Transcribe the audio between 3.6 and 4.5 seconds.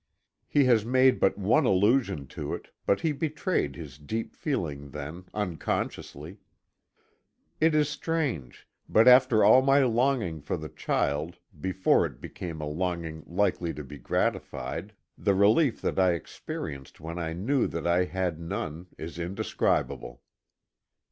his deep